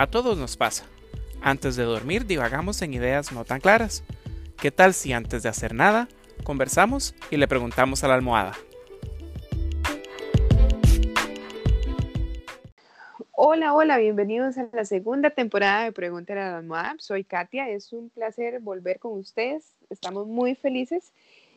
A 0.00 0.06
todos 0.06 0.38
nos 0.38 0.56
pasa. 0.56 0.86
Antes 1.42 1.76
de 1.76 1.82
dormir 1.82 2.24
divagamos 2.24 2.80
en 2.80 2.94
ideas 2.94 3.32
no 3.32 3.44
tan 3.44 3.60
claras. 3.60 4.02
¿Qué 4.56 4.70
tal 4.70 4.94
si 4.94 5.12
antes 5.12 5.42
de 5.42 5.50
hacer 5.50 5.74
nada, 5.74 6.08
conversamos 6.42 7.14
y 7.30 7.36
le 7.36 7.46
preguntamos 7.46 8.02
a 8.02 8.08
la 8.08 8.14
almohada? 8.14 8.54
Hola, 13.32 13.74
hola, 13.74 13.98
bienvenidos 13.98 14.56
a 14.56 14.70
la 14.72 14.86
segunda 14.86 15.28
temporada 15.28 15.84
de 15.84 15.92
Pregúntale 15.92 16.40
a 16.40 16.52
la 16.52 16.56
almohada. 16.56 16.94
Soy 16.96 17.22
Katia, 17.22 17.68
es 17.68 17.92
un 17.92 18.08
placer 18.08 18.60
volver 18.60 19.00
con 19.00 19.18
ustedes. 19.18 19.74
Estamos 19.90 20.26
muy 20.26 20.54
felices 20.54 21.12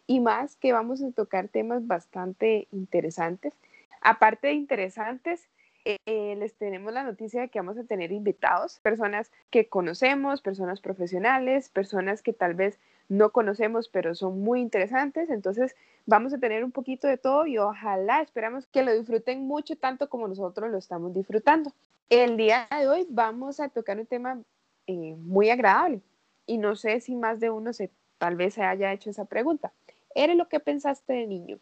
y 0.05 0.19
más 0.19 0.57
que 0.57 0.73
vamos 0.73 1.01
a 1.01 1.11
tocar 1.11 1.47
temas 1.47 1.87
bastante 1.87 2.67
interesantes. 2.73 3.53
Aparte 4.01 4.47
de 4.47 4.53
interesantes, 4.55 5.47
eh, 5.85 6.35
les 6.37 6.53
tenemos 6.55 6.93
la 6.93 7.03
noticia 7.03 7.41
de 7.41 7.49
que 7.49 7.59
vamos 7.59 7.77
a 7.77 7.83
tener 7.83 8.11
invitados, 8.11 8.79
personas 8.79 9.31
que 9.49 9.67
conocemos, 9.67 10.41
personas 10.41 10.79
profesionales, 10.81 11.69
personas 11.69 12.21
que 12.21 12.33
tal 12.33 12.53
vez 12.53 12.79
no 13.09 13.31
conocemos, 13.31 13.89
pero 13.89 14.15
son 14.15 14.41
muy 14.41 14.61
interesantes. 14.61 15.29
Entonces, 15.29 15.75
vamos 16.05 16.33
a 16.33 16.37
tener 16.37 16.63
un 16.63 16.71
poquito 16.71 17.07
de 17.07 17.17
todo 17.17 17.45
y 17.45 17.57
ojalá 17.57 18.21
esperamos 18.21 18.65
que 18.67 18.83
lo 18.83 18.93
disfruten 18.93 19.45
mucho, 19.45 19.75
tanto 19.75 20.09
como 20.09 20.27
nosotros 20.27 20.71
lo 20.71 20.77
estamos 20.77 21.13
disfrutando. 21.13 21.73
El 22.09 22.37
día 22.37 22.67
de 22.77 22.87
hoy 22.87 23.05
vamos 23.09 23.59
a 23.59 23.69
tocar 23.69 23.99
un 23.99 24.05
tema 24.05 24.39
eh, 24.87 25.15
muy 25.17 25.49
agradable 25.49 26.01
y 26.45 26.57
no 26.57 26.75
sé 26.75 26.99
si 27.01 27.15
más 27.15 27.39
de 27.39 27.49
uno 27.49 27.73
se 27.73 27.89
tal 28.17 28.35
vez 28.35 28.53
se 28.53 28.63
haya 28.63 28.93
hecho 28.93 29.09
esa 29.09 29.25
pregunta. 29.25 29.73
¿Eres 30.15 30.37
lo 30.37 30.47
que 30.47 30.59
pensaste 30.59 31.13
de 31.13 31.27
niño? 31.27 31.59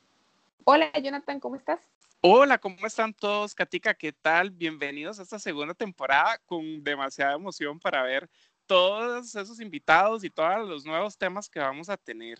Hola, 0.64 0.92
Jonathan, 1.02 1.40
¿cómo 1.40 1.56
estás? 1.56 1.80
Hola, 2.24 2.60
¿cómo 2.60 2.86
están 2.86 3.16
todos? 3.16 3.56
Katika, 3.56 3.96
¿qué 3.96 4.14
tal? 4.14 4.52
Bienvenidos 4.52 5.18
a 5.18 5.24
esta 5.24 5.40
segunda 5.40 5.74
temporada 5.74 6.38
con 6.46 6.84
demasiada 6.84 7.34
emoción 7.34 7.80
para 7.80 8.04
ver 8.04 8.30
todos 8.68 9.34
esos 9.34 9.60
invitados 9.60 10.24
y 10.24 10.30
todos 10.30 10.68
los 10.70 10.86
nuevos 10.86 11.18
temas 11.18 11.50
que 11.50 11.60
vamos 11.60 11.90
a 11.90 11.98
tener. 11.98 12.38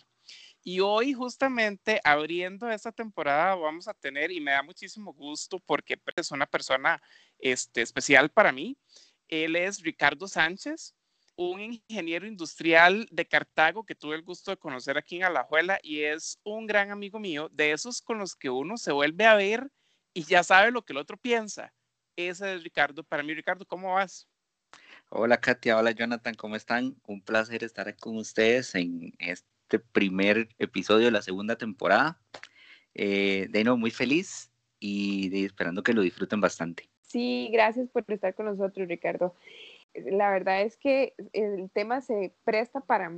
Y 0.62 0.78
hoy 0.78 1.14
justamente 1.14 2.00
abriendo 2.04 2.70
esta 2.70 2.92
temporada 2.92 3.56
vamos 3.56 3.88
a 3.88 3.94
tener, 3.94 4.30
y 4.30 4.40
me 4.40 4.52
da 4.52 4.62
muchísimo 4.62 5.12
gusto 5.12 5.58
porque 5.58 6.00
es 6.14 6.30
una 6.30 6.46
persona 6.46 7.02
este, 7.40 7.82
especial 7.82 8.30
para 8.30 8.52
mí. 8.52 8.78
Él 9.26 9.56
es 9.56 9.80
Ricardo 9.82 10.28
Sánchez 10.28 10.94
un 11.36 11.60
ingeniero 11.60 12.26
industrial 12.26 13.08
de 13.10 13.26
Cartago 13.26 13.84
que 13.84 13.94
tuve 13.94 14.16
el 14.16 14.22
gusto 14.22 14.50
de 14.50 14.56
conocer 14.56 14.98
aquí 14.98 15.16
en 15.16 15.24
Alajuela 15.24 15.78
y 15.82 16.02
es 16.02 16.38
un 16.44 16.66
gran 16.66 16.90
amigo 16.90 17.18
mío, 17.18 17.48
de 17.52 17.72
esos 17.72 18.02
con 18.02 18.18
los 18.18 18.36
que 18.36 18.50
uno 18.50 18.76
se 18.76 18.92
vuelve 18.92 19.26
a 19.26 19.34
ver 19.34 19.70
y 20.14 20.24
ya 20.24 20.42
sabe 20.42 20.70
lo 20.70 20.84
que 20.84 20.92
el 20.92 20.98
otro 20.98 21.16
piensa. 21.16 21.72
Ese 22.16 22.54
es 22.54 22.62
Ricardo. 22.62 23.02
Para 23.02 23.22
mí, 23.22 23.34
Ricardo, 23.34 23.64
¿cómo 23.66 23.94
vas? 23.94 24.28
Hola 25.08 25.38
Katia, 25.38 25.76
hola 25.76 25.90
Jonathan, 25.90 26.34
¿cómo 26.34 26.56
están? 26.56 26.96
Un 27.06 27.22
placer 27.22 27.64
estar 27.64 27.94
con 27.96 28.16
ustedes 28.16 28.74
en 28.74 29.12
este 29.18 29.78
primer 29.78 30.48
episodio 30.58 31.06
de 31.06 31.12
la 31.12 31.22
segunda 31.22 31.56
temporada. 31.56 32.18
Eh, 32.94 33.46
de 33.50 33.64
nuevo, 33.64 33.76
muy 33.76 33.90
feliz 33.90 34.50
y 34.78 35.44
esperando 35.44 35.82
que 35.82 35.92
lo 35.92 36.02
disfruten 36.02 36.40
bastante. 36.40 36.88
Sí, 37.02 37.50
gracias 37.52 37.88
por 37.90 38.04
estar 38.08 38.34
con 38.34 38.46
nosotros, 38.46 38.88
Ricardo 38.88 39.34
la 39.94 40.30
verdad 40.30 40.62
es 40.62 40.76
que 40.76 41.14
el 41.32 41.70
tema 41.70 42.00
se 42.00 42.32
presta 42.44 42.80
para, 42.80 43.12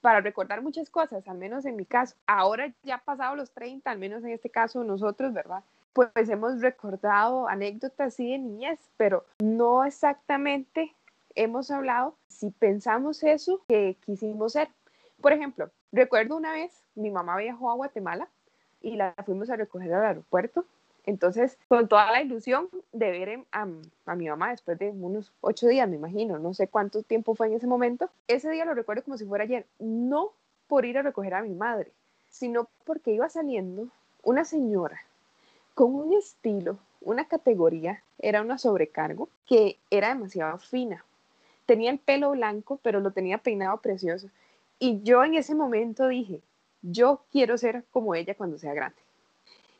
para 0.00 0.20
recordar 0.20 0.62
muchas 0.62 0.90
cosas, 0.90 1.26
al 1.28 1.38
menos 1.38 1.64
en 1.64 1.76
mi 1.76 1.84
caso. 1.84 2.16
Ahora 2.26 2.72
ya 2.82 2.98
pasado 2.98 3.36
los 3.36 3.50
30, 3.52 3.90
al 3.90 3.98
menos 3.98 4.24
en 4.24 4.30
este 4.30 4.50
caso 4.50 4.84
nosotros, 4.84 5.32
¿verdad? 5.32 5.62
Pues 5.94 6.28
hemos 6.28 6.60
recordado 6.60 7.48
anécdotas 7.48 8.08
así 8.08 8.30
de 8.30 8.38
niñez, 8.38 8.78
pero 8.98 9.24
no 9.42 9.84
exactamente 9.84 10.94
hemos 11.34 11.70
hablado 11.70 12.16
si 12.28 12.50
pensamos 12.50 13.22
eso 13.22 13.62
que 13.68 13.96
quisimos 14.04 14.52
ser. 14.52 14.68
Por 15.22 15.32
ejemplo, 15.32 15.70
recuerdo 15.92 16.36
una 16.36 16.52
vez, 16.52 16.84
mi 16.94 17.10
mamá 17.10 17.38
viajó 17.38 17.70
a 17.70 17.74
Guatemala 17.74 18.28
y 18.82 18.96
la 18.96 19.14
fuimos 19.24 19.48
a 19.48 19.56
recoger 19.56 19.94
al 19.94 20.04
aeropuerto 20.04 20.66
entonces, 21.06 21.58
con 21.68 21.88
toda 21.88 22.10
la 22.10 22.22
ilusión 22.22 22.68
de 22.92 23.10
ver 23.10 23.44
a, 23.52 23.66
mi 24.14 24.28
mamá 24.28 24.50
después 24.50 24.78
de 24.78 24.88
unos 24.90 25.32
ocho 25.40 25.66
días, 25.66 25.88
me 25.88 25.96
imagino, 25.96 26.38
no 26.38 26.54
sé 26.54 26.68
cuánto 26.68 27.02
tiempo 27.02 27.34
fue 27.34 27.48
en 27.48 27.54
ese 27.54 27.66
momento, 27.66 28.08
ese 28.26 28.50
día 28.50 28.64
lo 28.64 28.74
recuerdo 28.74 29.04
como 29.04 29.18
si 29.18 29.26
fuera 29.26 29.44
ayer, 29.44 29.66
no 29.78 30.32
por 30.66 30.86
ir 30.86 30.96
a 30.96 31.02
recoger 31.02 31.34
a 31.34 31.42
mi 31.42 31.54
madre, 31.54 31.92
sino 32.30 32.68
porque 32.84 33.12
iba 33.12 33.28
saliendo 33.28 33.88
una 34.22 34.44
señora 34.44 34.98
con 35.74 35.94
un 35.94 36.14
estilo, 36.14 36.78
una 37.00 37.26
categoría, 37.26 38.02
era 38.18 38.42
una 38.42 38.58
sobrecargo, 38.58 39.28
que 39.46 39.78
era 39.90 40.08
demasiado 40.08 40.58
fina. 40.58 41.04
Tenía 41.66 41.90
el 41.90 41.98
pelo 41.98 42.30
blanco, 42.30 42.78
pero 42.82 43.00
lo 43.00 43.10
tenía 43.10 43.38
peinado 43.38 43.78
precioso. 43.78 44.28
Y 44.78 45.02
yo 45.02 45.24
en 45.24 45.34
ese 45.34 45.54
momento 45.54 46.08
dije, 46.08 46.40
yo 46.82 47.24
quiero 47.32 47.58
ser 47.58 47.84
como 47.90 48.14
ella 48.14 48.34
cuando 48.34 48.58
sea 48.58 48.74
grande. 48.74 48.96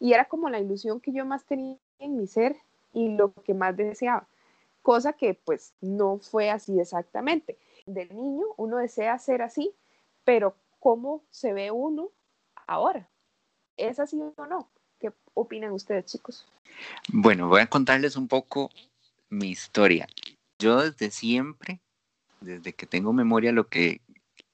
Y 0.00 0.12
era 0.12 0.24
como 0.24 0.50
la 0.50 0.60
ilusión 0.60 1.00
que 1.00 1.12
yo 1.12 1.24
más 1.24 1.44
tenía 1.44 1.76
en 1.98 2.16
mi 2.16 2.26
ser 2.26 2.56
y 2.92 3.10
lo 3.16 3.32
que 3.32 3.54
más 3.54 3.76
deseaba, 3.76 4.26
cosa 4.82 5.12
que 5.12 5.34
pues 5.34 5.72
no 5.80 6.18
fue 6.18 6.50
así 6.50 6.78
exactamente. 6.80 7.56
De 7.86 8.06
niño 8.06 8.46
uno 8.56 8.78
desea 8.78 9.18
ser 9.18 9.42
así, 9.42 9.72
pero 10.24 10.54
¿cómo 10.80 11.22
se 11.30 11.52
ve 11.52 11.70
uno 11.70 12.10
ahora? 12.66 13.08
¿Es 13.76 13.98
así 13.98 14.20
o 14.20 14.46
no? 14.46 14.68
¿Qué 15.04 15.12
opinan 15.34 15.72
ustedes, 15.72 16.06
chicos? 16.06 16.46
Bueno, 17.12 17.46
voy 17.48 17.60
a 17.60 17.66
contarles 17.66 18.16
un 18.16 18.26
poco 18.26 18.70
mi 19.28 19.50
historia. 19.50 20.06
Yo 20.58 20.80
desde 20.80 21.10
siempre, 21.10 21.82
desde 22.40 22.72
que 22.72 22.86
tengo 22.86 23.12
memoria, 23.12 23.52
lo 23.52 23.68
que, 23.68 24.00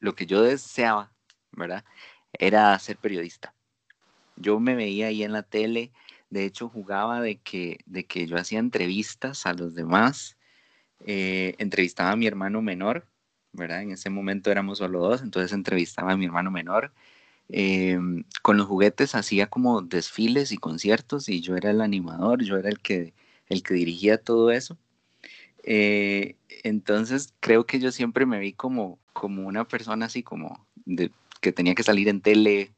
lo 0.01 0.17
que 0.17 0.27
yo 0.27 0.43
deseaba, 0.43 1.13
¿verdad? 1.53 1.85
Era 2.33 2.77
ser 2.81 2.97
periodista. 2.97 3.55
Yo 4.35 4.59
me 4.59 4.75
veía 4.75 5.07
ahí 5.07 5.23
en 5.23 5.31
la 5.31 5.45
tele, 5.45 5.93
de 6.31 6.47
hecho 6.47 6.69
jugaba 6.69 7.21
de 7.21 7.37
que, 7.37 7.79
de 7.87 8.07
que 8.07 8.27
yo 8.27 8.37
hacía 8.37 8.59
entrevistas 8.59 9.47
a 9.47 9.55
los 9.55 9.77
demás, 9.77 10.37
eh, 11.07 11.55
entrevistaba 11.59 12.11
a 12.11 12.17
mi 12.17 12.27
hermano 12.27 12.61
menor, 12.61 13.07
¿verdad? 13.53 13.83
En 13.83 13.93
ese 13.93 14.11
momento 14.11 14.51
éramos 14.51 14.79
solo 14.79 14.99
dos, 14.99 15.23
entonces 15.23 15.53
entrevistaba 15.53 16.11
a 16.11 16.17
mi 16.17 16.25
hermano 16.25 16.51
menor. 16.51 16.93
Em, 17.53 18.25
con 18.43 18.57
los 18.57 18.67
juguetes 18.67 19.15
hacía 19.15 19.49
como 19.49 19.83
desfiles 19.83 20.53
y 20.53 20.59
conciertos 20.59 21.29
y 21.29 21.41
yo 21.41 21.57
era 21.57 21.71
el 21.71 21.81
animador, 21.81 22.43
yo 22.43 22.57
era 22.57 22.69
el 22.69 22.81
que, 22.81 23.13
el 23.49 23.63
que 23.63 23.75
dirigía 23.75 24.19
todo 24.19 24.51
eso. 24.51 24.79
Eh, 25.63 26.37
entonces 26.65 27.35
creo 27.41 27.67
que 27.67 27.81
yo 27.81 27.93
siempre 27.93 28.25
me 28.27 28.39
vi 28.39 28.53
como, 28.53 28.99
como 29.13 29.47
una 29.47 29.67
persona 29.67 30.07
así 30.07 30.23
como 30.23 30.67
de, 30.87 31.11
que 31.41 31.53
tenía 31.53 31.75
que 31.75 31.83
salir 31.83 32.09
en 32.09 32.21
tele 32.21 32.73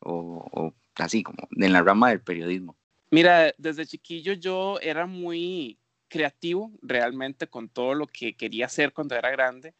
o 0.00 0.72
así 1.00 1.22
como 1.22 1.48
en 1.56 1.72
la 1.72 1.82
rama 1.82 2.10
del 2.10 2.20
periodismo? 2.20 2.76
Mira, 3.10 3.52
desde 3.58 3.86
chiquillo 3.86 4.32
yo 4.34 4.78
era 4.80 5.06
muy 5.06 5.78
creativo 6.08 6.72
realmente 6.82 7.46
con 7.46 7.68
todo 7.68 7.94
lo 7.94 8.06
que 8.06 8.36
quería 8.36 8.66
hacer 8.66 8.92
cuando 8.92 9.14
era 9.16 9.30
grande. 9.30 9.74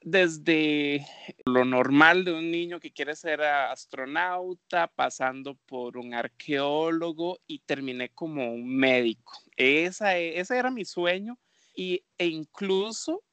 Desde 0.00 1.06
lo 1.44 1.64
normal 1.64 2.24
de 2.24 2.32
un 2.32 2.50
niño 2.50 2.78
que 2.78 2.92
quiere 2.92 3.16
ser 3.16 3.42
astronauta, 3.42 4.86
pasando 4.86 5.56
por 5.66 5.96
un 5.96 6.14
arqueólogo 6.14 7.40
y 7.46 7.58
terminé 7.60 8.10
como 8.10 8.52
un 8.52 8.76
médico. 8.76 9.32
Esa, 9.56 10.16
ese 10.16 10.56
era 10.56 10.70
mi 10.70 10.84
sueño 10.84 11.38
y, 11.74 12.04
e 12.16 12.26
incluso 12.26 13.24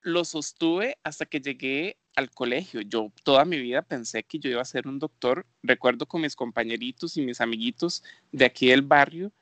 lo 0.00 0.24
sostuve 0.24 0.98
hasta 1.02 1.26
que 1.26 1.40
llegué 1.40 1.98
al 2.14 2.30
colegio. 2.30 2.80
Yo 2.80 3.12
toda 3.24 3.44
mi 3.44 3.58
vida 3.60 3.82
pensé 3.82 4.22
que 4.22 4.38
yo 4.38 4.48
iba 4.50 4.62
a 4.62 4.64
ser 4.64 4.86
un 4.88 4.98
doctor. 4.98 5.46
Recuerdo 5.62 6.06
con 6.06 6.22
mis 6.22 6.34
compañeritos 6.34 7.16
y 7.16 7.22
mis 7.22 7.40
amiguitos 7.40 8.02
de 8.32 8.44
aquí 8.46 8.68
del 8.68 8.82
barrio 8.82 9.32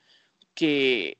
que 0.54 1.16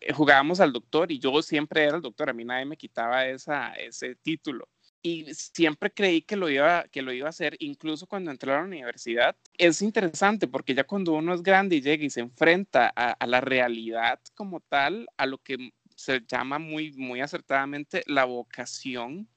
eh, 0.00 0.12
jugábamos 0.12 0.60
al 0.60 0.72
doctor 0.72 1.10
y 1.10 1.18
yo 1.18 1.42
siempre 1.42 1.84
era 1.84 1.96
el 1.96 2.02
doctor. 2.02 2.30
A 2.30 2.32
mí 2.32 2.44
nadie 2.44 2.64
me 2.66 2.76
quitaba 2.76 3.26
esa, 3.26 3.72
ese 3.74 4.14
título. 4.14 4.68
Y 5.06 5.34
siempre 5.34 5.92
creí 5.92 6.22
que 6.22 6.34
lo, 6.34 6.48
iba, 6.48 6.84
que 6.88 7.02
lo 7.02 7.12
iba 7.12 7.26
a 7.26 7.30
hacer, 7.30 7.56
incluso 7.58 8.06
cuando 8.06 8.30
entré 8.30 8.50
a 8.50 8.56
la 8.56 8.62
universidad. 8.62 9.36
Es 9.58 9.82
interesante 9.82 10.48
porque 10.48 10.74
ya 10.74 10.84
cuando 10.84 11.12
uno 11.12 11.34
es 11.34 11.42
grande 11.42 11.76
y 11.76 11.82
llega 11.82 12.04
y 12.04 12.08
se 12.08 12.20
enfrenta 12.20 12.90
a, 12.96 13.12
a 13.12 13.26
la 13.26 13.42
realidad 13.42 14.18
como 14.34 14.60
tal, 14.60 15.06
a 15.18 15.26
lo 15.26 15.36
que 15.36 15.72
se 15.94 16.22
llama 16.26 16.58
muy, 16.58 16.92
muy 16.92 17.20
acertadamente 17.20 18.02
la 18.06 18.24
vocación, 18.24 19.28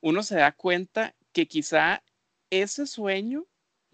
uno 0.00 0.22
se 0.22 0.36
da 0.36 0.52
cuenta 0.52 1.16
que 1.32 1.48
quizá 1.48 2.04
ese 2.50 2.86
sueño 2.86 3.46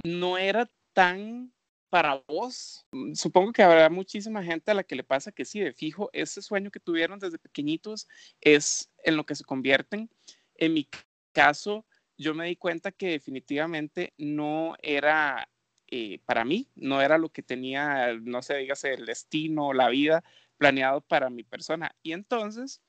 no 0.05 0.37
era 0.37 0.70
tan 0.93 1.52
para 1.90 2.22
vos. 2.26 2.87
Mm, 2.93 3.14
supongo 3.14 3.52
que 3.52 3.62
habrá 3.62 3.88
muchísima 3.88 4.43
gente 4.43 4.70
a 4.70 4.75
la 4.75 4.84
que 4.84 4.96
le 4.96 5.05
pasa 5.05 5.32
que 5.32 5.44
sí, 5.44 5.60
de 5.60 5.72
fijo, 5.72 6.10
ese 6.12 6.43
sueño 6.43 6.70
que 6.70 6.81
tuvieron 6.81 7.19
desde 7.19 7.38
pequeñitos 7.38 8.08
es 8.40 8.90
en 9.05 9.16
lo 9.16 9.25
que 9.25 9.34
se 9.34 9.44
convierten. 9.44 10.10
En 10.58 10.75
mi 10.75 10.88
caso, 11.32 11.87
yo 12.19 12.34
me 12.34 12.46
di 12.46 12.56
cuenta 12.56 12.93
que 12.93 13.08
definitivamente 13.10 14.14
no 14.19 14.76
era 14.82 15.49
eh, 15.88 16.20
para 16.26 16.44
mí, 16.44 16.69
no 16.76 17.00
era 17.02 17.19
lo 17.19 17.31
que 17.31 17.43
tenía, 17.43 18.14
no 18.22 18.43
sé, 18.43 18.58
dígase, 18.58 18.94
el 18.94 19.06
destino, 19.06 19.72
la 19.72 19.88
vida 19.88 20.25
planeado 20.58 21.00
para 21.02 21.31
mi 21.31 21.44
persona. 21.44 21.96
Y 22.02 22.12
entonces 22.12 22.82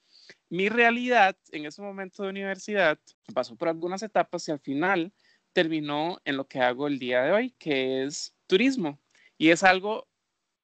Mi 0.49 0.69
realidad 0.69 1.37
en 1.51 1.65
ese 1.65 1.81
momento 1.81 2.23
de 2.23 2.29
universidad 2.29 2.99
pasó 3.33 3.55
por 3.55 3.69
algunas 3.69 4.03
etapas 4.03 4.47
y 4.47 4.51
al 4.51 4.59
final 4.59 5.13
terminó 5.53 6.19
en 6.25 6.37
lo 6.37 6.47
que 6.47 6.59
hago 6.61 6.87
el 6.87 6.99
día 6.99 7.23
de 7.23 7.31
hoy, 7.31 7.51
que 7.59 8.03
es 8.03 8.35
turismo. 8.47 8.99
Y 9.37 9.49
es 9.49 9.63
algo 9.63 10.07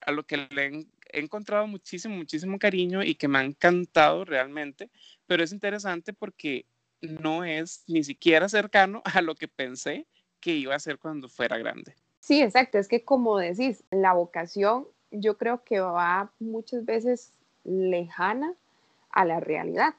a 0.00 0.12
lo 0.12 0.26
que 0.26 0.36
le 0.50 0.66
he 1.12 1.20
encontrado 1.20 1.66
muchísimo, 1.66 2.16
muchísimo 2.16 2.58
cariño 2.58 3.02
y 3.02 3.14
que 3.16 3.28
me 3.28 3.38
ha 3.38 3.44
encantado 3.44 4.24
realmente, 4.24 4.90
pero 5.26 5.42
es 5.44 5.52
interesante 5.52 6.12
porque 6.12 6.66
no 7.00 7.44
es 7.44 7.84
ni 7.86 8.04
siquiera 8.04 8.48
cercano 8.48 9.02
a 9.04 9.22
lo 9.22 9.34
que 9.34 9.48
pensé 9.48 10.06
que 10.40 10.52
iba 10.52 10.74
a 10.74 10.80
ser 10.80 10.98
cuando 10.98 11.28
fuera 11.28 11.58
grande. 11.58 11.94
Sí, 12.20 12.42
exacto, 12.42 12.78
es 12.78 12.88
que 12.88 13.04
como 13.04 13.38
decís, 13.38 13.84
la 13.90 14.12
vocación 14.12 14.86
yo 15.10 15.36
creo 15.38 15.62
que 15.64 15.80
va 15.80 16.32
muchas 16.38 16.84
veces 16.84 17.32
lejana 17.64 18.54
a 19.10 19.24
la 19.24 19.40
realidad. 19.40 19.94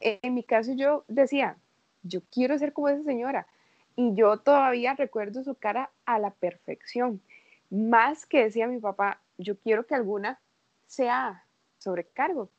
En 0.00 0.34
mi 0.34 0.42
caso 0.42 0.72
yo 0.74 1.04
decía, 1.08 1.56
yo 2.02 2.20
quiero 2.30 2.58
ser 2.58 2.72
como 2.72 2.88
esa 2.88 3.02
señora 3.02 3.46
y 3.96 4.14
yo 4.14 4.38
todavía 4.38 4.94
recuerdo 4.94 5.42
su 5.42 5.54
cara 5.54 5.90
a 6.06 6.18
la 6.18 6.30
perfección. 6.30 7.20
Más 7.70 8.26
que 8.26 8.44
decía 8.44 8.66
mi 8.66 8.78
papá, 8.78 9.20
yo 9.38 9.58
quiero 9.58 9.86
que 9.86 9.94
alguna 9.94 10.40
sea 10.86 11.44
sobrecargo. 11.78 12.50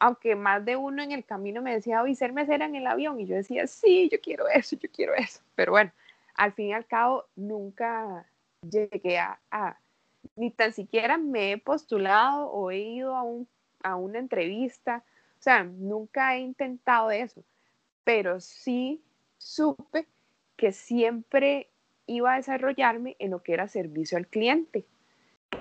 Aunque 0.00 0.36
más 0.36 0.64
de 0.64 0.76
uno 0.76 1.02
en 1.02 1.12
el 1.12 1.24
camino 1.24 1.60
me 1.62 1.74
decía, 1.74 2.02
hoy 2.02 2.14
ser 2.14 2.32
mesera 2.32 2.66
en 2.66 2.76
el 2.76 2.86
avión. 2.86 3.20
Y 3.20 3.26
yo 3.26 3.34
decía, 3.36 3.66
sí, 3.66 4.08
yo 4.10 4.20
quiero 4.20 4.48
eso, 4.48 4.76
yo 4.76 4.88
quiero 4.90 5.14
eso. 5.14 5.40
Pero 5.54 5.72
bueno, 5.72 5.92
al 6.34 6.52
fin 6.52 6.68
y 6.68 6.72
al 6.72 6.86
cabo, 6.86 7.24
nunca 7.36 8.26
llegué 8.62 9.18
a, 9.18 9.78
ni 10.36 10.50
tan 10.50 10.72
siquiera 10.72 11.18
me 11.18 11.52
he 11.52 11.58
postulado 11.58 12.46
o 12.50 12.70
he 12.70 12.78
ido 12.78 13.16
a, 13.16 13.22
un, 13.22 13.48
a 13.82 13.96
una 13.96 14.18
entrevista. 14.18 15.04
O 15.38 15.42
sea, 15.42 15.64
nunca 15.64 16.36
he 16.36 16.40
intentado 16.40 17.10
eso. 17.10 17.44
Pero 18.04 18.40
sí 18.40 19.02
supe 19.36 20.06
que 20.56 20.72
siempre 20.72 21.68
iba 22.06 22.34
a 22.34 22.36
desarrollarme 22.36 23.16
en 23.18 23.32
lo 23.32 23.42
que 23.42 23.52
era 23.52 23.68
servicio 23.68 24.16
al 24.16 24.26
cliente 24.26 24.86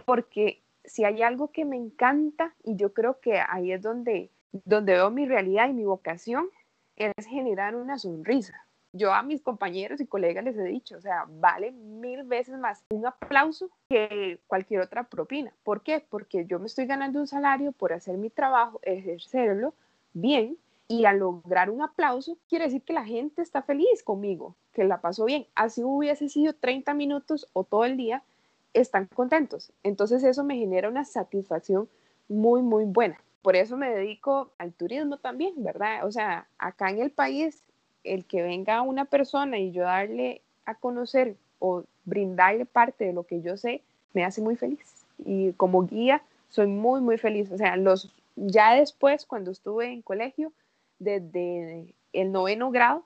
porque 0.05 0.61
si 0.87 1.03
hay 1.03 1.21
algo 1.21 1.51
que 1.51 1.65
me 1.65 1.75
encanta, 1.75 2.55
y 2.63 2.75
yo 2.75 2.93
creo 2.93 3.19
que 3.19 3.39
ahí 3.39 3.71
es 3.71 3.81
donde, 3.81 4.31
donde 4.51 4.93
veo 4.93 5.11
mi 5.11 5.25
realidad 5.25 5.69
y 5.69 5.73
mi 5.73 5.85
vocación, 5.85 6.49
es 6.95 7.27
generar 7.27 7.75
una 7.75 7.99
sonrisa. 7.99 8.65
Yo 8.93 9.13
a 9.13 9.21
mis 9.21 9.41
compañeros 9.41 10.01
y 10.01 10.07
colegas 10.07 10.43
les 10.43 10.57
he 10.57 10.63
dicho, 10.63 10.97
o 10.97 11.01
sea, 11.01 11.25
vale 11.27 11.71
mil 11.71 12.23
veces 12.23 12.57
más 12.57 12.83
un 12.89 13.05
aplauso 13.05 13.69
que 13.89 14.39
cualquier 14.47 14.81
otra 14.81 15.03
propina. 15.03 15.53
¿Por 15.63 15.83
qué? 15.83 16.03
Porque 16.09 16.45
yo 16.45 16.57
me 16.57 16.65
estoy 16.65 16.87
ganando 16.87 17.19
un 17.19 17.27
salario 17.27 17.73
por 17.73 17.93
hacer 17.93 18.17
mi 18.17 18.29
trabajo, 18.29 18.79
ejercerlo 18.81 19.73
bien, 20.13 20.57
y 20.87 21.05
al 21.05 21.19
lograr 21.19 21.69
un 21.69 21.81
aplauso, 21.81 22.37
quiere 22.47 22.65
decir 22.65 22.81
que 22.81 22.93
la 22.93 23.03
gente 23.03 23.41
está 23.41 23.61
feliz 23.61 24.03
conmigo, 24.03 24.55
que 24.73 24.85
la 24.85 25.01
pasó 25.01 25.25
bien. 25.25 25.45
Así 25.53 25.83
hubiese 25.83 26.29
sido 26.29 26.53
30 26.53 26.93
minutos 26.93 27.49
o 27.53 27.65
todo 27.65 27.83
el 27.83 27.97
día, 27.97 28.23
están 28.79 29.07
contentos. 29.07 29.71
Entonces 29.83 30.23
eso 30.23 30.43
me 30.43 30.57
genera 30.57 30.89
una 30.89 31.05
satisfacción 31.05 31.89
muy, 32.27 32.61
muy 32.61 32.85
buena. 32.85 33.19
Por 33.41 33.55
eso 33.55 33.77
me 33.77 33.89
dedico 33.89 34.51
al 34.57 34.73
turismo 34.73 35.17
también, 35.17 35.53
¿verdad? 35.63 36.05
O 36.05 36.11
sea, 36.11 36.47
acá 36.57 36.89
en 36.89 36.99
el 36.99 37.11
país, 37.11 37.63
el 38.03 38.25
que 38.25 38.41
venga 38.41 38.81
una 38.81 39.05
persona 39.05 39.57
y 39.57 39.71
yo 39.71 39.83
darle 39.83 40.41
a 40.65 40.75
conocer 40.75 41.35
o 41.59 41.83
brindarle 42.05 42.65
parte 42.65 43.05
de 43.05 43.13
lo 43.13 43.23
que 43.23 43.41
yo 43.41 43.57
sé, 43.57 43.81
me 44.13 44.25
hace 44.25 44.41
muy 44.41 44.55
feliz. 44.55 45.05
Y 45.19 45.53
como 45.53 45.85
guía, 45.85 46.21
soy 46.49 46.67
muy, 46.67 47.01
muy 47.01 47.17
feliz. 47.17 47.51
O 47.51 47.57
sea, 47.57 47.77
los, 47.77 48.13
ya 48.35 48.73
después, 48.73 49.25
cuando 49.25 49.51
estuve 49.51 49.91
en 49.91 50.01
colegio, 50.01 50.51
desde 50.99 51.93
el 52.13 52.31
noveno 52.31 52.71
grado, 52.71 53.05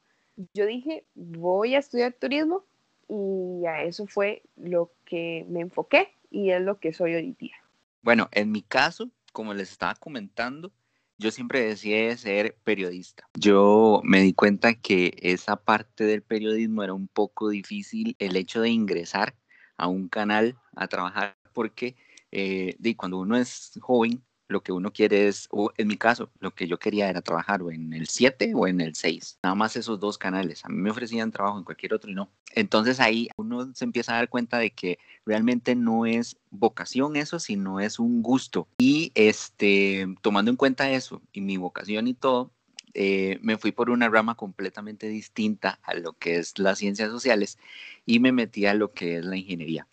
yo 0.53 0.65
dije, 0.65 1.03
voy 1.15 1.75
a 1.75 1.79
estudiar 1.79 2.13
turismo 2.13 2.63
y 3.11 3.65
a 3.65 3.83
eso 3.83 4.07
fue 4.07 4.41
lo 4.55 4.93
que 5.05 5.45
me 5.49 5.59
enfoqué 5.59 6.15
y 6.29 6.51
es 6.51 6.61
lo 6.61 6.79
que 6.79 6.93
soy 6.93 7.13
hoy 7.15 7.35
día. 7.37 7.55
Bueno, 8.01 8.29
en 8.31 8.51
mi 8.51 8.61
caso, 8.61 9.11
como 9.33 9.53
les 9.53 9.69
estaba 9.69 9.95
comentando, 9.95 10.71
yo 11.17 11.29
siempre 11.29 11.61
deseé 11.61 12.15
ser 12.17 12.55
periodista. 12.63 13.27
Yo 13.37 13.99
me 14.03 14.21
di 14.21 14.33
cuenta 14.33 14.73
que 14.75 15.13
esa 15.21 15.57
parte 15.57 16.05
del 16.05 16.23
periodismo 16.23 16.83
era 16.83 16.93
un 16.93 17.09
poco 17.09 17.49
difícil, 17.49 18.15
el 18.17 18.37
hecho 18.37 18.61
de 18.61 18.69
ingresar 18.69 19.35
a 19.75 19.87
un 19.87 20.07
canal 20.07 20.55
a 20.75 20.87
trabajar, 20.87 21.35
porque 21.53 21.95
eh, 22.31 22.77
cuando 22.95 23.19
uno 23.19 23.35
es 23.35 23.77
joven, 23.81 24.23
lo 24.51 24.61
que 24.61 24.71
uno 24.71 24.91
quiere 24.91 25.27
es, 25.27 25.47
o 25.49 25.71
en 25.77 25.87
mi 25.87 25.97
caso, 25.97 26.29
lo 26.39 26.53
que 26.53 26.67
yo 26.67 26.77
quería 26.77 27.09
era 27.09 27.21
trabajar 27.21 27.61
o 27.61 27.71
en 27.71 27.93
el 27.93 28.07
7 28.07 28.51
o 28.53 28.67
en 28.67 28.81
el 28.81 28.95
6, 28.95 29.39
nada 29.41 29.55
más 29.55 29.75
esos 29.75 29.99
dos 29.99 30.17
canales. 30.17 30.63
A 30.65 30.69
mí 30.69 30.75
me 30.75 30.91
ofrecían 30.91 31.31
trabajo 31.31 31.57
en 31.57 31.63
cualquier 31.63 31.93
otro 31.93 32.11
y 32.11 32.13
no. 32.13 32.29
Entonces 32.53 32.99
ahí 32.99 33.29
uno 33.37 33.73
se 33.73 33.85
empieza 33.85 34.13
a 34.13 34.17
dar 34.17 34.29
cuenta 34.29 34.59
de 34.59 34.71
que 34.71 34.99
realmente 35.25 35.75
no 35.75 36.05
es 36.05 36.37
vocación 36.49 37.15
eso, 37.15 37.39
sino 37.39 37.79
es 37.79 37.97
un 37.97 38.21
gusto. 38.21 38.67
Y 38.77 39.11
este, 39.15 40.07
tomando 40.21 40.51
en 40.51 40.57
cuenta 40.57 40.91
eso 40.91 41.21
y 41.31 41.41
mi 41.41 41.57
vocación 41.57 42.07
y 42.07 42.13
todo, 42.13 42.51
eh, 42.93 43.39
me 43.41 43.57
fui 43.57 43.71
por 43.71 43.89
una 43.89 44.09
rama 44.09 44.35
completamente 44.35 45.07
distinta 45.07 45.79
a 45.83 45.93
lo 45.93 46.13
que 46.13 46.35
es 46.35 46.59
las 46.59 46.77
ciencias 46.79 47.09
sociales 47.09 47.57
y 48.05 48.19
me 48.19 48.33
metí 48.33 48.65
a 48.65 48.73
lo 48.73 48.91
que 48.91 49.17
es 49.17 49.25
la 49.25 49.37
ingeniería. 49.37 49.87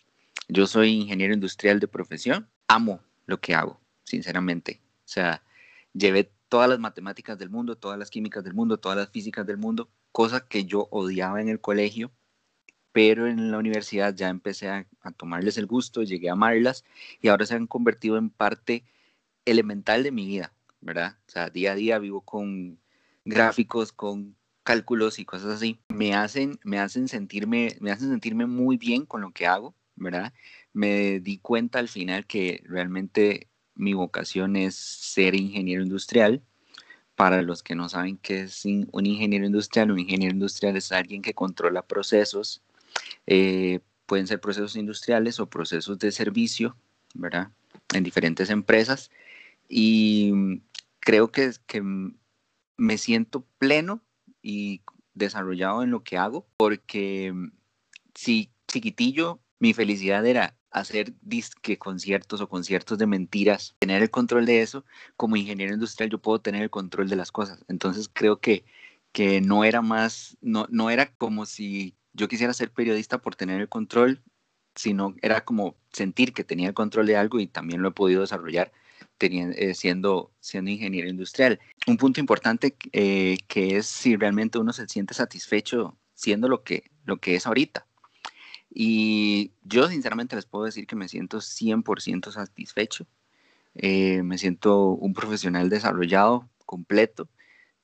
Yo 0.49 0.66
soy 0.66 0.90
ingeniero 0.90 1.34
industrial 1.34 1.78
de 1.78 1.87
profesión, 1.87 2.49
amo 2.66 3.00
lo 3.26 3.38
que 3.38 3.54
hago 3.54 3.78
sinceramente. 4.08 4.81
O 5.05 5.08
sea, 5.08 5.43
llevé 5.93 6.32
todas 6.49 6.69
las 6.69 6.78
matemáticas 6.78 7.38
del 7.38 7.50
mundo, 7.50 7.76
todas 7.76 7.99
las 7.99 8.10
químicas 8.10 8.43
del 8.44 8.55
mundo, 8.55 8.78
todas 8.78 8.99
las 8.99 9.10
físicas 9.10 9.46
del 9.46 9.58
mundo, 9.58 9.90
cosa 10.12 10.46
que 10.46 10.64
yo 10.64 10.88
odiaba 10.90 11.40
en 11.40 11.49
el 11.49 11.60
colegio, 11.60 12.10
pero 12.93 13.26
en 13.26 13.50
la 13.50 13.58
universidad 13.58 14.14
ya 14.14 14.28
empecé 14.28 14.69
a, 14.69 14.87
tomarles 15.16 15.58
el 15.58 15.66
gusto, 15.66 16.02
llegué 16.02 16.31
a 16.31 16.32
amarlas 16.32 16.84
y 17.20 17.28
ahora 17.28 17.46
se 17.46 17.55
han 17.55 17.66
convertido 17.66 18.16
en 18.16 18.31
parte 18.31 18.84
elemental 19.44 20.02
de 20.02 20.11
mi 20.11 20.26
vida, 20.26 20.52
¿verdad? 20.81 21.16
O 21.28 21.31
sea, 21.31 21.50
día 21.50 21.72
a 21.72 21.75
día 21.75 21.99
vivo 21.99 22.22
con 22.22 22.78
gráficos, 23.25 23.93
con 23.93 24.37
cálculos 24.62 25.19
y 25.19 25.25
cosas 25.25 25.54
así. 25.54 25.78
Me 25.88 26.14
hacen, 26.14 26.58
me 26.64 26.78
hacen 26.78 27.08
sentirme, 27.08 27.76
me 27.81 27.90
hacen 27.90 28.11
sentirme 28.11 28.46
muy 28.46 28.76
bien 28.76 29.06
con 29.06 29.20
lo 29.20 29.32
que 29.32 29.46
hago, 29.46 29.75
¿verdad? 29.96 30.32
Me 30.72 31.20
di 31.20 31.38
cuenta 31.38 31.78
al 31.78 31.88
final 31.88 32.26
que 32.26 32.62
realmente 32.64 33.49
mi 33.78 33.94
vocación 33.94 34.56
es 34.56 34.75
ser 34.75 35.34
ingeniero 35.34 35.82
industrial. 35.82 36.42
Para 37.14 37.42
los 37.42 37.62
que 37.62 37.75
no 37.75 37.88
saben 37.88 38.16
qué 38.18 38.42
es 38.42 38.64
un 38.64 39.06
ingeniero 39.06 39.47
industrial, 39.47 39.90
un 39.90 39.99
ingeniero 39.99 40.35
industrial 40.35 40.76
es 40.76 40.92
alguien 40.92 41.23
que 41.23 41.35
controla 41.35 41.87
procesos, 41.87 42.62
eh, 43.26 43.80
pueden 44.06 44.26
ser 44.26 44.40
procesos 44.40 44.76
industriales 44.76 45.40
o 45.40 45.50
procesos 45.50 45.99
de 45.99 46.12
servicio, 46.12 46.76
¿verdad? 47.14 47.50
En 47.92 48.04
diferentes 48.04 48.50
empresas. 48.50 49.11
Y 49.68 50.61
creo 51.00 51.32
que, 51.32 51.50
que 51.66 51.82
me 52.76 52.99
siento 52.99 53.44
pleno 53.58 54.00
y 54.42 54.82
desarrollado 55.14 55.82
en 55.82 55.90
lo 55.90 56.04
que 56.04 56.18
hago, 56.18 56.47
porque 56.56 57.35
si 58.14 58.50
chiquitillo 58.68 59.40
mi 59.58 59.75
felicidad 59.75 60.25
era 60.25 60.57
hacer 60.70 61.14
disque 61.22 61.78
conciertos 61.78 62.40
o 62.40 62.48
conciertos 62.48 62.98
de 62.98 63.06
mentiras, 63.06 63.76
tener 63.78 64.02
el 64.02 64.10
control 64.10 64.46
de 64.46 64.62
eso, 64.62 64.84
como 65.16 65.37
ingeniero 65.37 65.75
industrial 65.75 66.10
yo 66.10 66.18
puedo 66.18 66.40
tener 66.40 66.62
el 66.62 66.70
control 66.70 67.08
de 67.08 67.16
las 67.16 67.32
cosas. 67.32 67.64
Entonces 67.68 68.10
creo 68.12 68.40
que, 68.40 68.64
que 69.12 69.40
no 69.40 69.64
era 69.64 69.82
más, 69.82 70.37
no, 70.40 70.66
no 70.70 70.90
era 70.90 71.12
como 71.14 71.46
si 71.46 71.96
yo 72.12 72.28
quisiera 72.28 72.52
ser 72.52 72.72
periodista 72.72 73.18
por 73.18 73.37
tener 73.37 73.60
el 73.60 73.68
control, 73.68 74.22
sino 74.75 75.14
era 75.22 75.44
como 75.44 75.76
sentir 75.92 76.32
que 76.32 76.44
tenía 76.44 76.68
el 76.68 76.75
control 76.75 77.06
de 77.06 77.16
algo 77.16 77.40
y 77.40 77.46
también 77.46 77.82
lo 77.82 77.88
he 77.88 77.92
podido 77.92 78.20
desarrollar 78.20 78.72
teniendo, 79.18 79.56
eh, 79.56 79.75
siendo, 79.75 80.32
siendo 80.40 80.70
ingeniero 80.70 81.08
industrial. 81.08 81.58
Un 81.87 81.96
punto 81.96 82.20
importante 82.20 82.76
eh, 82.92 83.38
que 83.48 83.76
es 83.76 83.87
si 83.87 84.16
realmente 84.16 84.58
uno 84.58 84.72
se 84.72 84.87
siente 84.87 85.14
satisfecho 85.14 85.96
siendo 86.14 86.48
lo 86.48 86.64
que, 86.64 86.90
lo 87.04 87.18
que 87.18 87.37
es 87.37 87.46
ahorita. 87.46 87.88
Y 88.70 89.52
yo 89.64 89.88
sinceramente 89.88 90.37
les 90.37 90.46
puedo 90.46 90.64
decir 90.64 90.87
que 90.87 90.96
me 90.96 91.08
siento 91.08 91.38
100% 91.40 92.30
satisfecho. 92.30 93.06
Eh, 93.75 94.22
me 94.22 94.38
siento 94.38 94.88
un 94.88 95.14
profesional 95.14 95.68
desarrollado, 95.70 96.48
completo. 96.66 97.28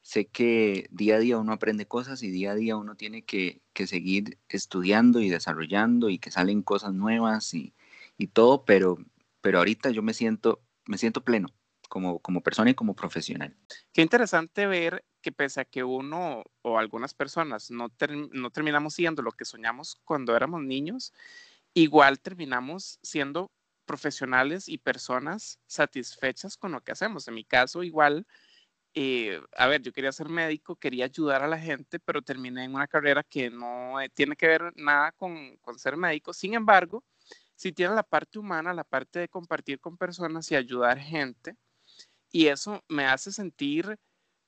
Sé 0.02 0.26
que 0.26 0.86
día 0.90 1.16
a 1.16 1.18
día 1.18 1.38
uno 1.38 1.52
aprende 1.52 1.86
cosas 1.86 2.22
y 2.22 2.30
día 2.30 2.52
a 2.52 2.54
día 2.54 2.76
uno 2.76 2.94
tiene 2.94 3.22
que, 3.22 3.62
que 3.72 3.86
seguir 3.86 4.38
estudiando 4.48 5.20
y 5.20 5.30
desarrollando 5.30 6.10
y 6.10 6.18
que 6.18 6.30
salen 6.30 6.62
cosas 6.62 6.92
nuevas 6.92 7.54
y, 7.54 7.74
y, 8.18 8.26
todo, 8.26 8.64
pero, 8.66 8.98
pero 9.40 9.58
ahorita 9.58 9.90
yo 9.90 10.02
me 10.02 10.12
siento, 10.12 10.60
me 10.84 10.98
siento 10.98 11.24
pleno 11.24 11.48
como, 11.88 12.18
como 12.18 12.42
persona 12.42 12.70
y 12.70 12.74
como 12.74 12.94
profesional. 12.94 13.56
Qué 13.92 14.02
interesante 14.02 14.66
ver 14.66 15.04
que 15.24 15.32
pese 15.32 15.62
a 15.62 15.64
que 15.64 15.82
uno 15.84 16.44
o 16.62 16.78
algunas 16.78 17.14
personas 17.14 17.70
no, 17.70 17.88
no 18.32 18.50
terminamos 18.50 18.94
siendo 18.94 19.22
lo 19.22 19.32
que 19.32 19.46
soñamos 19.46 19.96
cuando 20.04 20.36
éramos 20.36 20.62
niños, 20.62 21.14
igual 21.72 22.20
terminamos 22.20 22.98
siendo 23.02 23.50
profesionales 23.86 24.68
y 24.68 24.78
personas 24.78 25.58
satisfechas 25.66 26.58
con 26.58 26.72
lo 26.72 26.82
que 26.82 26.92
hacemos. 26.92 27.26
En 27.26 27.34
mi 27.34 27.44
caso, 27.44 27.82
igual 27.82 28.26
eh, 28.94 29.40
a 29.56 29.66
ver, 29.66 29.82
yo 29.82 29.92
quería 29.92 30.12
ser 30.12 30.28
médico, 30.28 30.76
quería 30.76 31.06
ayudar 31.06 31.42
a 31.42 31.48
la 31.48 31.58
gente, 31.58 31.98
pero 32.00 32.22
terminé 32.22 32.64
en 32.64 32.74
una 32.74 32.86
carrera 32.86 33.22
que 33.24 33.50
no 33.50 34.00
eh, 34.00 34.10
tiene 34.10 34.36
que 34.36 34.46
ver 34.46 34.72
nada 34.76 35.12
con, 35.12 35.56
con 35.58 35.78
ser 35.78 35.96
médico. 35.96 36.32
Sin 36.34 36.54
embargo, 36.54 37.02
si 37.56 37.72
tiene 37.72 37.94
la 37.94 38.02
parte 38.02 38.38
humana, 38.38 38.74
la 38.74 38.84
parte 38.84 39.20
de 39.20 39.28
compartir 39.28 39.80
con 39.80 39.96
personas 39.96 40.50
y 40.50 40.56
ayudar 40.56 40.98
gente. 40.98 41.56
Y 42.30 42.48
eso 42.48 42.84
me 42.88 43.06
hace 43.06 43.32
sentir 43.32 43.98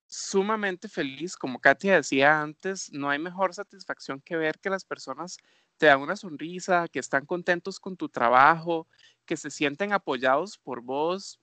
sumamente 0.07 0.89
feliz. 0.89 1.37
Como 1.37 1.61
Katia 1.61 1.97
decía 1.97 2.41
antes, 2.41 2.93
no 2.93 3.11
hay 3.11 3.19
mejor 3.19 3.55
satisfacción 3.55 4.21
que 4.21 4.37
ver 4.37 4.59
que 4.59 4.71
las 4.71 4.85
personas 4.85 5.39
te 5.77 5.87
dan 5.87 6.01
una 6.01 6.17
sonrisa, 6.17 6.89
que 6.89 6.99
están 6.99 7.27
contentos 7.27 7.81
con 7.81 7.97
tu 7.97 8.09
trabajo, 8.09 8.89
que 9.27 9.37
se 9.37 9.51
sienten 9.51 9.93
apoyados 9.93 10.59
por 10.59 10.81
vos 10.81 11.41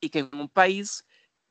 y 0.00 0.10
que 0.10 0.20
en 0.20 0.30
un 0.34 0.48
país 0.48 1.04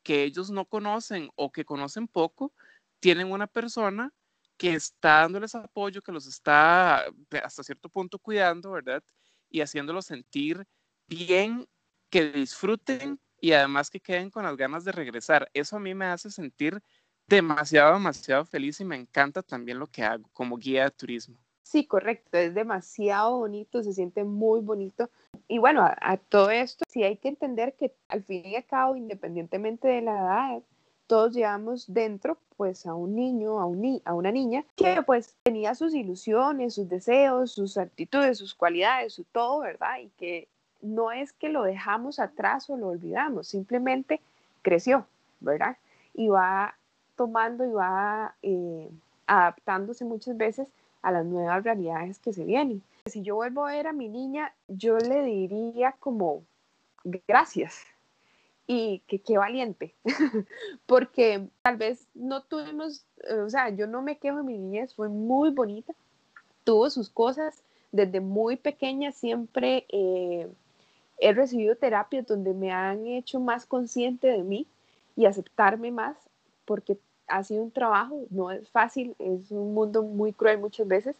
que 0.03 0.23
ellos 0.23 0.51
no 0.51 0.65
conocen 0.65 1.29
o 1.35 1.51
que 1.51 1.65
conocen 1.65 2.07
poco, 2.07 2.53
tienen 2.99 3.31
una 3.31 3.47
persona 3.47 4.13
que 4.57 4.73
está 4.73 5.21
dándoles 5.21 5.55
apoyo, 5.55 6.01
que 6.01 6.11
los 6.11 6.27
está 6.27 7.05
hasta 7.43 7.63
cierto 7.63 7.89
punto 7.89 8.19
cuidando, 8.19 8.71
¿verdad? 8.71 9.03
Y 9.49 9.61
haciéndolos 9.61 10.05
sentir 10.05 10.65
bien, 11.07 11.67
que 12.09 12.31
disfruten 12.31 13.19
y 13.45 13.53
además 13.53 13.91
que 13.91 13.99
queden 13.99 14.31
con 14.31 14.43
las 14.43 14.57
ganas 14.57 14.83
de 14.85 14.91
regresar. 14.91 15.47
Eso 15.53 15.75
a 15.75 15.79
mí 15.79 15.93
me 15.93 16.05
hace 16.05 16.31
sentir 16.31 16.81
demasiado, 17.27 17.93
demasiado 17.93 18.43
feliz 18.43 18.79
y 18.79 18.85
me 18.85 18.95
encanta 18.95 19.43
también 19.43 19.77
lo 19.77 19.85
que 19.85 20.01
hago 20.01 20.27
como 20.33 20.57
guía 20.57 20.85
de 20.85 20.89
turismo. 20.89 21.37
Sí, 21.61 21.85
correcto, 21.85 22.39
es 22.39 22.55
demasiado 22.55 23.37
bonito, 23.37 23.83
se 23.83 23.93
siente 23.93 24.23
muy 24.23 24.61
bonito. 24.61 25.11
Y 25.47 25.59
bueno, 25.59 25.83
a, 25.83 26.17
todo 26.17 26.49
esto 26.49 26.85
sí 26.89 27.03
hay 27.03 27.17
que 27.17 27.27
entender 27.27 27.75
que 27.75 27.93
al 28.07 28.23
fin 28.23 28.47
y 28.47 28.55
al 28.55 28.65
cabo, 28.65 28.95
independientemente 28.95 29.89
de 29.89 30.01
la 30.01 30.19
edad, 30.19 30.63
todos 31.05 31.35
llevamos 31.35 31.85
dentro 31.87 32.39
pues 32.57 32.87
a 32.87 32.95
un 32.95 33.15
niño, 33.15 33.59
a, 33.59 33.65
un 33.67 34.01
a 34.05 34.15
una 34.15 34.31
niña 34.31 34.65
que 34.75 35.03
pues 35.03 35.35
tenía 35.43 35.75
sus 35.75 35.93
ilusiones, 35.93 36.73
sus 36.73 36.89
deseos, 36.89 37.51
sus 37.51 37.77
actitudes, 37.77 38.39
sus 38.39 38.55
cualidades, 38.55 39.13
su 39.13 39.23
todo, 39.23 39.59
¿verdad? 39.59 39.99
Y 40.01 40.09
que 40.17 40.47
no 40.85 41.11
es 41.11 41.33
que 41.33 41.49
lo 41.49 41.63
dejamos 41.63 42.19
atrás 42.19 42.69
o 42.69 42.77
lo 42.77 42.89
olvidamos, 42.89 43.47
simplemente 43.47 44.21
creció, 44.61 45.05
¿verdad? 45.39 45.77
Y 46.13 46.29
va 46.29 46.75
tomando 47.15 47.65
y 47.65 47.71
va 47.71 48.35
eh, 48.41 48.89
adaptándose 49.27 50.05
muchas 50.05 50.37
veces 50.37 50.69
a 51.01 51.11
las 51.11 51.25
nuevas 51.25 51.63
realidades 51.63 52.19
que 52.19 52.33
se 52.33 52.45
vienen. 52.45 52.81
Si 53.05 53.21
yo 53.21 53.35
vuelvo 53.35 53.65
a 53.65 53.71
ver 53.71 53.87
a 53.87 53.93
mi 53.93 54.09
niña, 54.09 54.53
yo 54.67 54.97
le 54.97 55.23
diría 55.23 55.95
como 55.99 56.43
gracias 57.27 57.85
y 58.67 58.99
que 59.07 59.19
qué 59.19 59.37
valiente, 59.37 59.93
porque 60.87 61.47
tal 61.61 61.77
vez 61.77 62.07
no 62.15 62.41
tuvimos, 62.41 63.05
eh, 63.29 63.35
o 63.35 63.49
sea, 63.49 63.69
yo 63.69 63.85
no 63.85 64.01
me 64.01 64.17
quejo 64.17 64.37
de 64.37 64.43
mi 64.43 64.57
niñez, 64.57 64.95
fue 64.95 65.07
muy 65.07 65.51
bonita, 65.51 65.93
tuvo 66.63 66.89
sus 66.89 67.09
cosas, 67.09 67.63
desde 67.91 68.19
muy 68.19 68.55
pequeña 68.57 69.11
siempre 69.11 69.85
eh, 69.89 70.49
he 71.17 71.33
recibido 71.33 71.75
terapias 71.75 72.25
donde 72.25 72.53
me 72.53 72.71
han 72.71 73.07
hecho 73.07 73.39
más 73.39 73.65
consciente 73.65 74.27
de 74.27 74.43
mí 74.43 74.67
y 75.15 75.25
aceptarme 75.25 75.91
más, 75.91 76.17
porque 76.65 76.97
ha 77.27 77.43
sido 77.43 77.63
un 77.63 77.71
trabajo, 77.71 78.25
no 78.29 78.51
es 78.51 78.69
fácil, 78.69 79.15
es 79.19 79.51
un 79.51 79.73
mundo 79.73 80.03
muy 80.03 80.33
cruel 80.33 80.59
muchas 80.59 80.87
veces, 80.87 81.15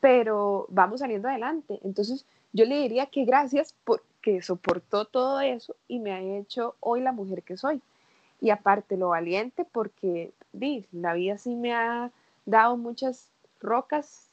pero 0.00 0.66
vamos 0.68 1.00
saliendo 1.00 1.28
adelante. 1.28 1.80
Entonces, 1.82 2.24
yo 2.52 2.64
le 2.64 2.80
diría 2.80 3.06
que 3.06 3.24
gracias 3.24 3.74
porque 3.84 4.42
soportó 4.42 5.06
todo 5.06 5.40
eso 5.40 5.74
y 5.88 5.98
me 5.98 6.12
ha 6.12 6.20
hecho 6.20 6.76
hoy 6.80 7.00
la 7.00 7.12
mujer 7.12 7.42
que 7.42 7.56
soy. 7.56 7.80
Y 8.40 8.50
aparte, 8.50 8.96
lo 8.96 9.08
valiente 9.08 9.64
porque 9.64 10.32
di, 10.52 10.86
la 10.92 11.14
vida 11.14 11.38
sí 11.38 11.56
me 11.56 11.74
ha 11.74 12.10
dado 12.46 12.76
muchas 12.76 13.30
rocas 13.60 14.28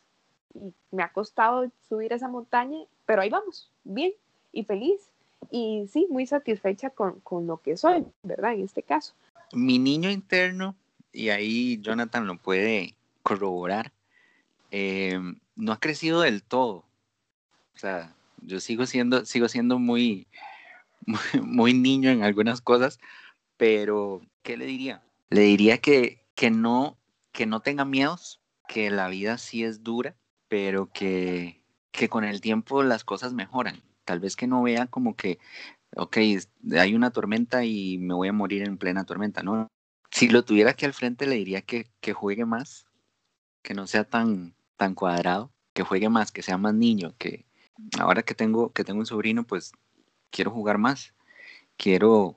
y 0.54 0.74
me 0.92 1.04
ha 1.04 1.12
costado 1.12 1.70
subir 1.88 2.14
esa 2.14 2.28
montaña, 2.28 2.80
pero 3.06 3.22
ahí 3.22 3.30
vamos, 3.30 3.72
bien 3.84 4.12
y 4.52 4.64
feliz. 4.64 5.10
Y 5.50 5.88
sí, 5.92 6.08
muy 6.10 6.28
satisfecha 6.28 6.92
con, 6.92 7.20
con 7.22 7.48
lo 7.48 7.58
que 7.58 7.76
soy, 7.76 8.06
¿verdad? 8.24 8.54
En 8.54 8.64
este 8.64 8.84
caso. 8.84 9.14
Mi 9.54 9.80
niño 9.80 10.10
interno 10.10 10.76
y 11.14 11.30
ahí 11.30 11.80
Jonathan 11.82 12.28
lo 12.28 12.38
puede 12.38 12.96
corroborar, 13.24 13.92
eh, 14.72 15.20
no 15.56 15.72
ha 15.72 15.80
crecido 15.80 16.22
del 16.22 16.44
todo. 16.44 16.86
O 17.76 17.78
sea, 17.78 18.16
yo 18.42 18.60
sigo 18.60 18.86
siendo, 18.86 19.26
sigo 19.26 19.48
siendo 19.48 19.80
muy, 19.80 20.28
muy, 21.42 21.74
niño 21.74 22.10
en 22.10 22.24
algunas 22.24 22.62
cosas, 22.62 23.00
pero 23.58 24.22
¿qué 24.44 24.58
le 24.58 24.66
diría? 24.66 25.02
Le 25.30 25.42
diría 25.42 25.80
que, 25.80 26.24
que, 26.36 26.50
no, 26.52 26.98
que 27.32 27.46
no 27.46 27.60
tenga 27.62 27.86
miedos, 27.86 28.42
que 28.68 28.90
la 28.90 29.08
vida 29.08 29.38
sí 29.38 29.64
es 29.64 29.84
dura, 29.84 30.16
pero 30.48 30.92
que, 30.92 31.62
que 31.92 32.10
con 32.10 32.24
el 32.24 32.42
tiempo 32.42 32.84
las 32.84 33.04
cosas 33.04 33.34
mejoran. 33.34 33.82
Tal 34.06 34.20
vez 34.20 34.36
que 34.36 34.48
no 34.48 34.64
vea 34.64 34.88
como 34.88 35.16
que, 35.16 35.40
ok, 35.96 36.18
hay 36.78 36.96
una 36.96 37.12
tormenta 37.12 37.64
y 37.66 37.98
me 37.98 38.14
voy 38.14 38.30
a 38.30 38.34
morir 38.34 38.64
en 38.64 38.78
plena 38.78 39.06
tormenta. 39.06 39.44
No, 39.44 39.68
si 40.12 40.28
lo 40.28 40.44
tuviera 40.44 40.72
aquí 40.72 40.86
al 40.86 40.94
frente, 40.94 41.26
le 41.26 41.36
diría 41.36 41.62
que, 41.62 41.88
juegue 42.14 42.46
más, 42.46 42.86
que 43.62 43.74
no 43.74 43.88
sea 43.88 44.04
tan, 44.04 44.56
tan 44.76 44.96
cuadrado, 44.96 45.52
que 45.74 45.84
juegue 45.84 46.10
más, 46.10 46.32
que 46.32 46.44
sea 46.44 46.58
más 46.58 46.74
niño, 46.74 47.16
que 47.18 47.46
ahora 48.00 48.24
que 48.24 48.36
tengo, 48.36 48.72
que 48.74 48.84
tengo 48.84 49.00
un 49.00 49.06
sobrino, 49.06 49.46
pues 49.46 49.72
quiero 50.30 50.52
jugar 50.52 50.78
más, 50.78 51.14
quiero 51.78 52.36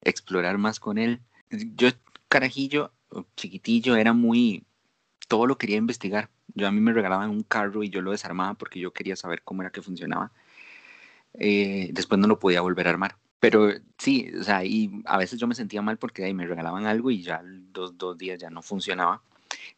explorar 0.00 0.58
más 0.58 0.80
con 0.80 0.98
él. 0.98 1.20
Yo, 1.50 1.88
carajillo, 2.28 2.92
chiquitillo, 3.36 3.96
era 3.96 4.12
muy, 4.12 4.64
todo 5.28 5.46
lo 5.46 5.58
quería 5.58 5.76
investigar. 5.76 6.30
Yo 6.54 6.66
a 6.66 6.72
mí 6.72 6.80
me 6.80 6.92
regalaban 6.92 7.30
un 7.30 7.42
carro 7.42 7.82
y 7.82 7.90
yo 7.90 8.00
lo 8.02 8.12
desarmaba 8.12 8.54
porque 8.54 8.80
yo 8.80 8.92
quería 8.92 9.16
saber 9.16 9.42
cómo 9.42 9.62
era 9.62 9.70
que 9.70 9.82
funcionaba. 9.82 10.32
Eh, 11.34 11.90
después 11.92 12.18
no 12.18 12.26
lo 12.26 12.38
podía 12.38 12.60
volver 12.60 12.86
a 12.86 12.90
armar. 12.90 13.16
Pero 13.38 13.72
sí, 13.98 14.30
o 14.38 14.44
sea, 14.44 14.64
y 14.64 14.90
a 15.06 15.16
veces 15.16 15.40
yo 15.40 15.46
me 15.46 15.54
sentía 15.54 15.80
mal 15.80 15.96
porque 15.96 16.24
ahí 16.24 16.34
me 16.34 16.46
regalaban 16.46 16.86
algo 16.86 17.10
y 17.10 17.22
ya 17.22 17.42
dos, 17.44 17.96
dos 17.96 18.18
días 18.18 18.38
ya 18.38 18.50
no 18.50 18.62
funcionaba. 18.62 19.22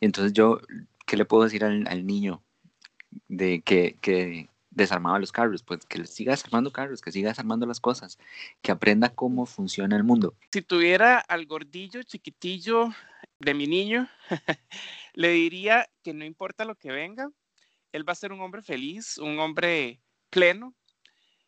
Entonces 0.00 0.32
yo, 0.32 0.60
¿qué 1.06 1.16
le 1.16 1.24
puedo 1.24 1.44
decir 1.44 1.64
al, 1.64 1.86
al 1.86 2.06
niño 2.06 2.42
de 3.28 3.62
que, 3.62 3.96
que, 4.00 4.48
desarmaba 4.70 5.18
los 5.18 5.30
carros? 5.30 5.62
Pues 5.62 5.86
que 5.86 6.04
siga 6.06 6.32
desarmando 6.32 6.72
carros, 6.72 7.00
que 7.00 7.12
siga 7.12 7.28
desarmando 7.28 7.66
las 7.66 7.78
cosas, 7.78 8.18
que 8.62 8.72
aprenda 8.72 9.10
cómo 9.10 9.46
funciona 9.46 9.96
el 9.96 10.02
mundo. 10.02 10.34
Si 10.50 10.62
tuviera 10.62 11.18
al 11.18 11.46
gordillo 11.46 12.02
chiquitillo 12.02 12.88
de 13.38 13.54
mi 13.54 13.66
niño, 13.66 14.08
le 15.14 15.30
diría 15.30 15.88
que 16.02 16.14
no 16.14 16.24
importa 16.24 16.64
lo 16.64 16.74
que 16.74 16.90
venga, 16.90 17.30
él 17.92 18.08
va 18.08 18.12
a 18.12 18.16
ser 18.16 18.32
un 18.32 18.40
hombre 18.40 18.62
feliz, 18.62 19.18
un 19.18 19.38
hombre 19.38 20.00
pleno, 20.30 20.74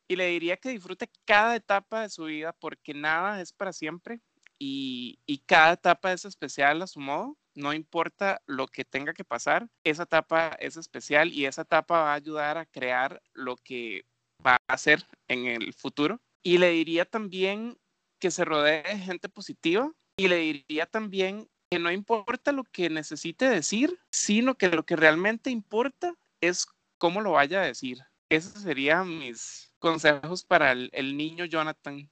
y 0.08 0.16
le 0.16 0.26
diría 0.28 0.56
que 0.56 0.70
disfrute 0.70 1.10
cada 1.24 1.56
etapa 1.56 2.02
de 2.02 2.10
su 2.10 2.24
vida 2.24 2.52
porque 2.52 2.94
nada 2.94 3.40
es 3.40 3.52
para 3.52 3.72
siempre 3.72 4.20
y, 4.58 5.42
cada 5.46 5.74
etapa 5.74 6.12
es 6.12 6.24
especial 6.24 6.82
a 6.82 6.86
su 6.86 7.00
modo. 7.00 7.36
No 7.54 7.72
importa 7.72 8.40
lo 8.46 8.66
que 8.66 8.84
tenga 8.84 9.12
que 9.12 9.24
pasar, 9.24 9.68
esa 9.84 10.04
etapa 10.04 10.56
es 10.58 10.76
especial 10.76 11.32
y 11.32 11.46
esa 11.46 11.62
etapa 11.62 12.00
va 12.00 12.12
a 12.12 12.16
ayudar 12.16 12.58
a 12.58 12.66
crear 12.66 13.22
lo 13.32 13.56
que 13.56 14.04
va 14.44 14.56
a 14.66 14.72
hacer 14.72 15.06
en 15.28 15.46
el 15.46 15.72
futuro. 15.74 16.20
Y 16.42 16.58
le 16.58 16.70
diría 16.70 17.04
también 17.04 17.78
que 18.18 18.30
se 18.30 18.44
rodee 18.44 18.82
de 18.82 18.98
gente 18.98 19.28
positiva 19.28 19.92
y 20.16 20.28
le 20.28 20.38
diría 20.38 20.86
también 20.86 21.48
que 21.70 21.78
no 21.78 21.92
importa 21.92 22.52
lo 22.52 22.64
que 22.64 22.90
necesite 22.90 23.48
decir, 23.48 23.98
sino 24.10 24.56
que 24.56 24.68
lo 24.68 24.84
que 24.84 24.96
realmente 24.96 25.50
importa 25.50 26.14
es 26.40 26.66
cómo 26.98 27.20
lo 27.20 27.32
vaya 27.32 27.60
a 27.60 27.66
decir. 27.66 27.98
Esos 28.28 28.62
serían 28.62 29.18
mis, 29.18 29.74
consejos 29.84 30.42
para 30.42 30.72
el, 30.72 31.16
niño 31.16 31.44
Jonathan. 31.44 32.10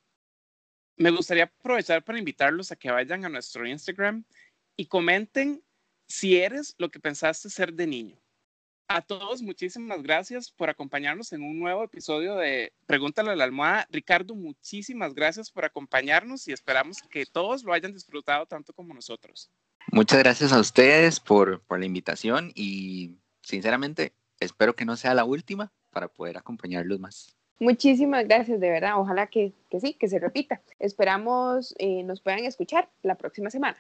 Me 0.99 1.11
gustaría 1.11 1.45
aprovechar 1.45 2.05
para 2.05 2.19
invitarlos 2.19 2.71
a 2.71 2.77
que 2.77 2.91
vayan 2.91 3.25
a 3.25 3.31
nuestro 3.31 3.67
Instagram 3.67 4.25
y 4.77 4.85
comenten 4.85 5.65
si 6.07 6.37
eres 6.37 6.75
lo 6.77 6.91
que 6.91 7.01
pensaste 7.01 7.49
ser 7.49 7.73
de 7.73 7.87
niño. 7.87 8.21
A 8.89 9.01
todos, 9.01 9.41
muchísimas 9.41 10.03
gracias 10.03 10.51
por 10.51 10.69
acompañarnos 10.69 11.33
en 11.33 11.43
un 11.43 11.59
nuevo 11.59 11.83
episodio 11.83 12.37
de 12.37 12.75
Pregúntale 12.85 13.31
a 13.31 13.37
la 13.37 13.45
almohada. 13.45 13.89
Ricardo, 13.91 14.35
muchísimas 14.35 15.15
gracias 15.15 15.51
por 15.51 15.65
acompañarnos 15.65 16.47
y 16.47 16.53
esperamos 16.53 17.01
que 17.01 17.25
todos 17.25 17.65
lo 17.65 17.73
hayan 17.73 17.95
disfrutado 17.95 18.45
tanto 18.45 18.75
como 18.75 18.93
nosotros. 18.93 19.51
Muchas 19.91 20.19
gracias 20.19 20.53
a 20.53 20.61
ustedes 20.61 21.21
por, 21.21 21.63
por 21.63 21.79
la 21.79 21.87
invitación 21.87 22.53
y 22.55 23.17
sinceramente 23.41 24.13
espero 24.41 24.77
que 24.77 24.85
no 24.85 24.99
sea 24.99 25.15
la 25.15 25.25
última 25.25 25.73
para 25.93 26.09
poder 26.09 26.37
acompañarlos 26.39 26.99
más. 26.99 27.37
Muchísimas 27.61 28.27
gracias, 28.27 28.59
de 28.59 28.71
verdad. 28.71 28.99
Ojalá 28.99 29.29
que, 29.29 29.53
sí, 29.81 29.95
que 29.95 30.09
se 30.09 30.19
repita. 30.19 30.61
Esperamos 30.81 31.75
eh, 31.79 32.03
nos 32.03 32.21
puedan 32.21 32.45
escuchar 32.45 32.91
la 33.03 33.15
próxima 33.15 33.51
semana. 33.51 33.77